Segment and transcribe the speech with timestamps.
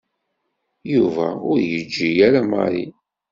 [0.93, 2.85] Yuba ur yeǧǧi ara Mary.